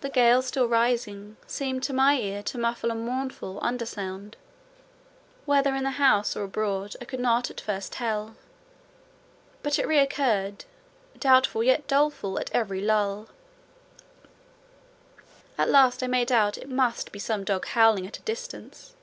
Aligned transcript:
The 0.00 0.08
gale 0.08 0.40
still 0.40 0.66
rising, 0.66 1.36
seemed 1.46 1.82
to 1.82 1.92
my 1.92 2.14
ear 2.18 2.42
to 2.44 2.56
muffle 2.56 2.90
a 2.90 2.94
mournful 2.94 3.58
under 3.60 3.84
sound; 3.84 4.38
whether 5.44 5.74
in 5.74 5.84
the 5.84 5.90
house 6.00 6.34
or 6.34 6.44
abroad 6.44 6.96
I 6.98 7.04
could 7.04 7.20
not 7.20 7.50
at 7.50 7.60
first 7.60 7.92
tell, 7.92 8.36
but 9.62 9.78
it 9.78 9.86
recurred, 9.86 10.64
doubtful 11.20 11.62
yet 11.62 11.86
doleful 11.86 12.38
at 12.38 12.50
every 12.54 12.80
lull; 12.80 13.28
at 15.58 15.68
last 15.68 16.02
I 16.02 16.06
made 16.06 16.32
out 16.32 16.56
it 16.56 16.70
must 16.70 17.12
be 17.12 17.18
some 17.18 17.44
dog 17.44 17.66
howling 17.66 18.06
at 18.06 18.16
a 18.16 18.22
distance. 18.22 18.94